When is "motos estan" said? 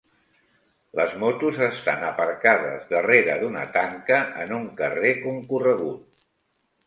1.23-2.05